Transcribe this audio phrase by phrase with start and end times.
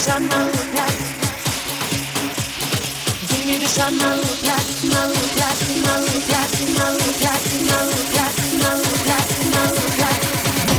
[0.00, 0.18] Give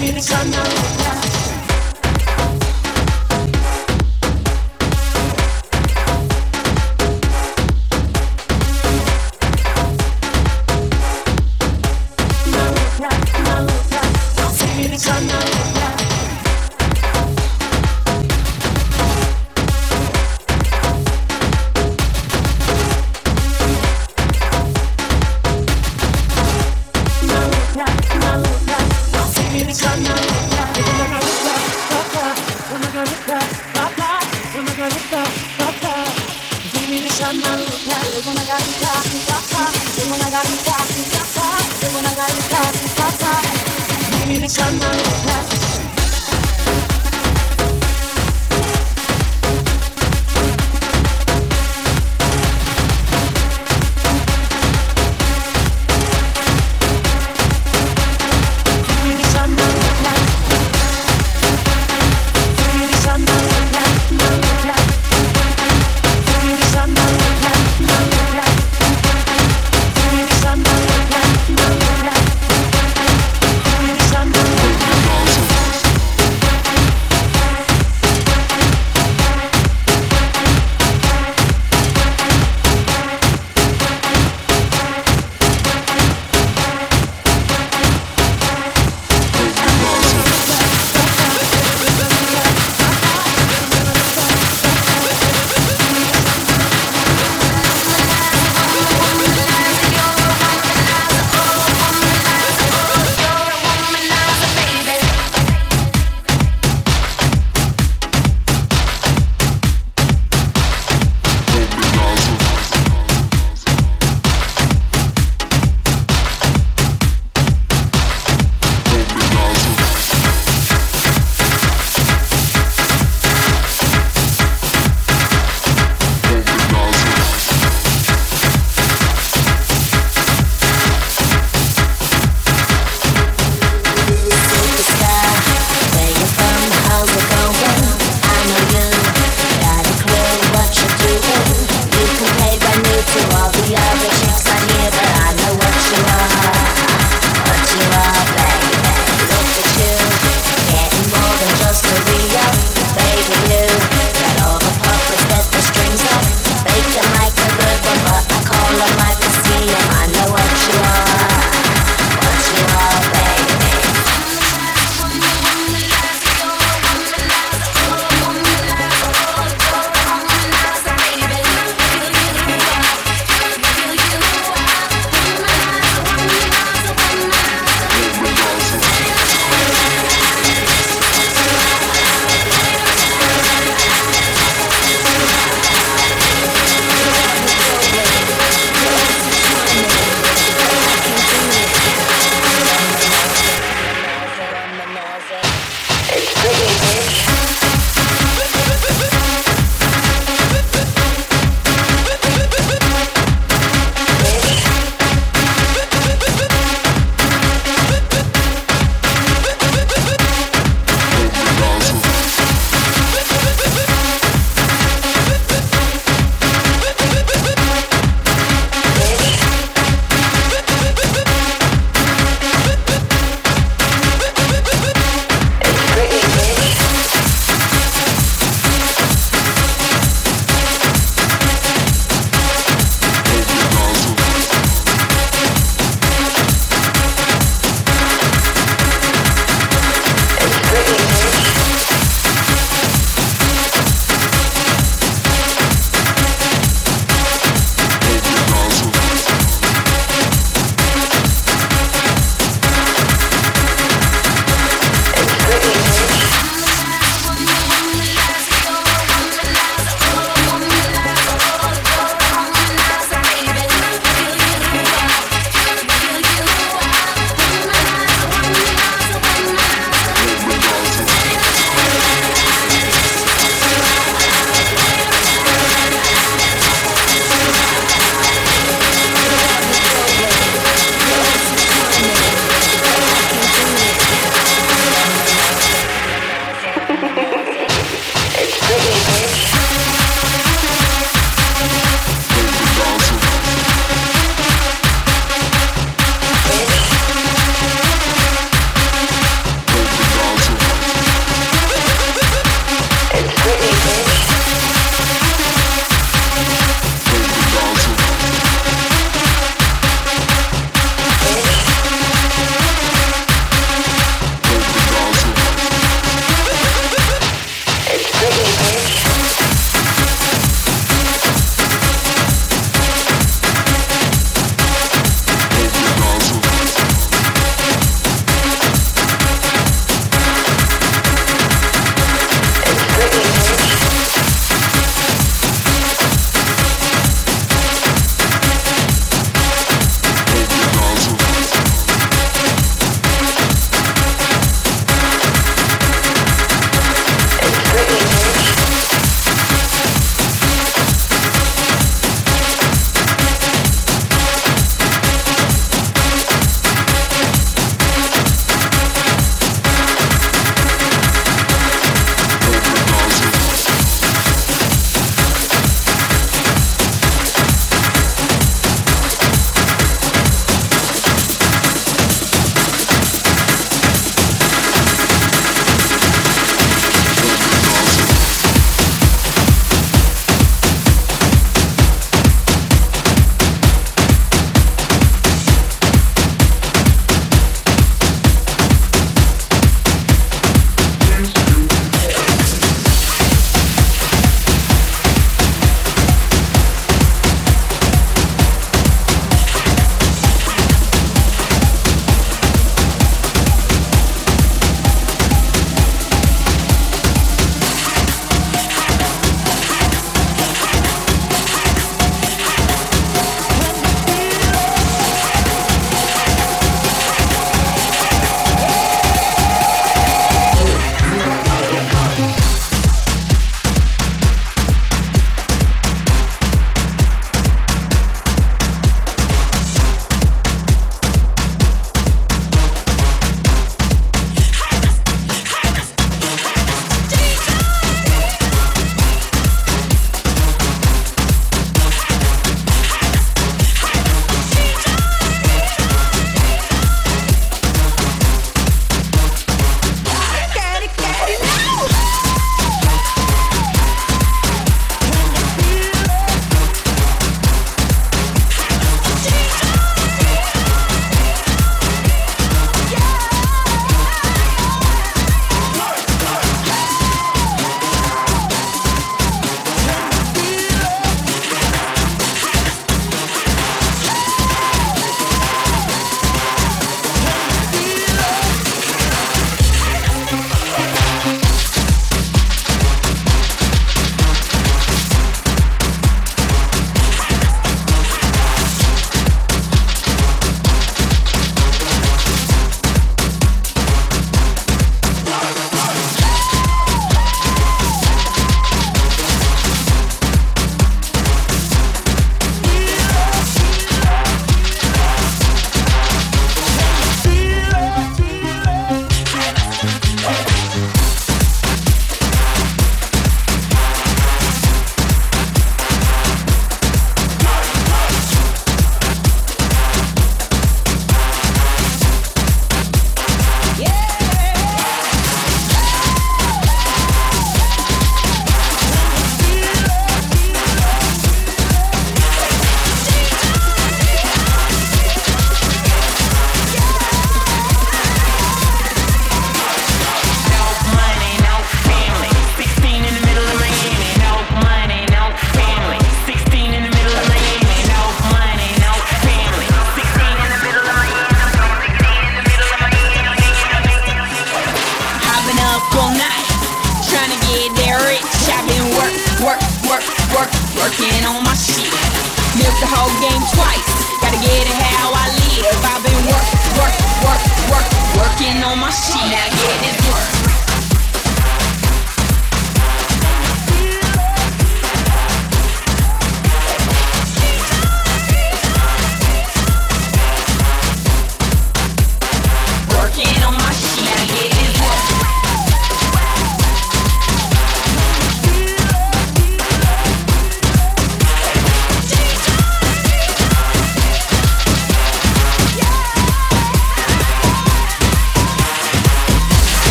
[0.00, 0.95] me the sun now.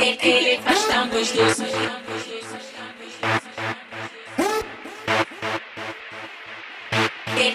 [0.00, 1.64] Ele faz tão gostoso.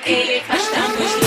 [0.05, 1.22] Ele faz tão gostoso.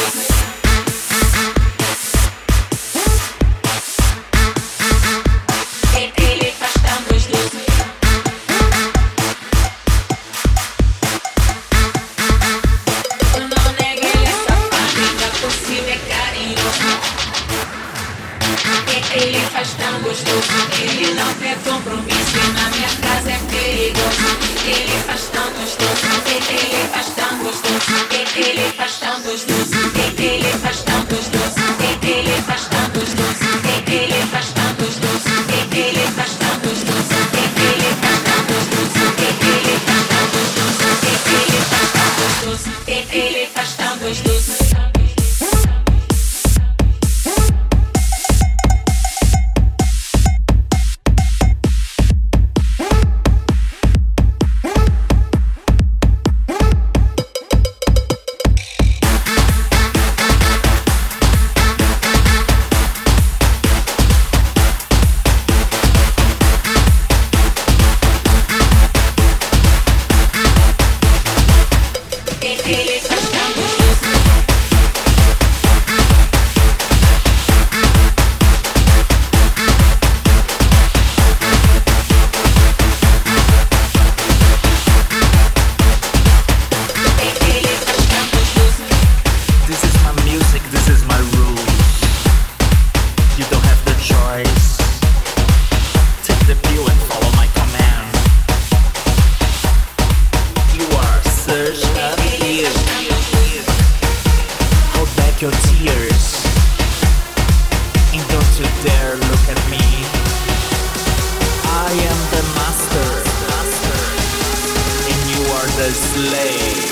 [115.77, 116.87] the slave.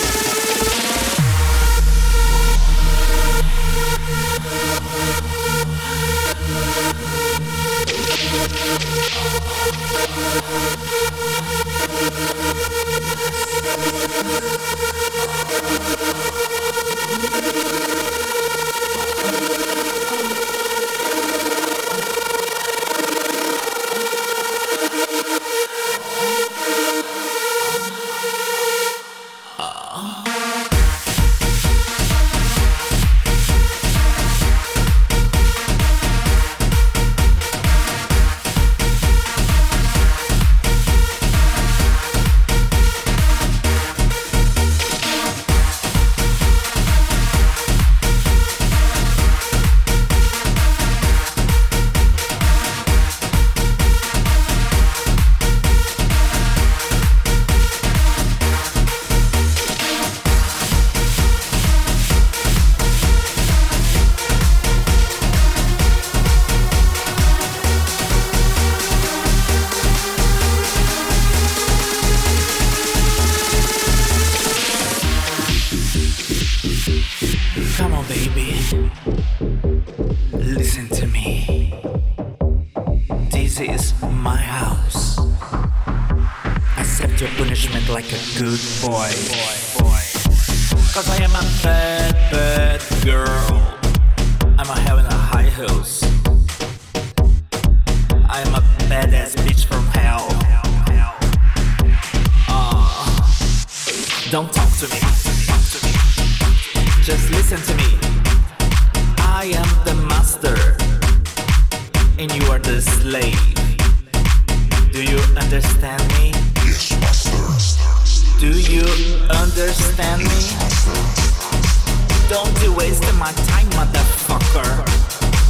[123.25, 124.85] my time, motherfucker.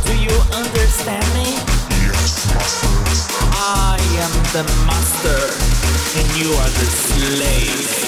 [0.07, 1.59] Do you understand me?
[2.07, 2.87] Yes, master.
[3.51, 5.43] I am the master,
[6.19, 8.05] and you are the slave.